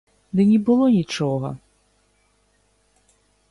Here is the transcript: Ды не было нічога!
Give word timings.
Ды 0.37 0.41
не 0.51 0.55
было 0.69 0.85
нічога! 0.95 1.49